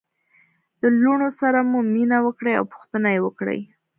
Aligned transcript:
د 0.81 0.83
لوڼو 1.01 1.29
سره 1.39 1.59
مو 1.69 1.79
مینه 1.93 2.17
وکړئ 2.25 2.53
او 2.59 2.65
پوښتنه 2.73 3.07
يې 3.15 3.19
وکړئ 3.23 3.59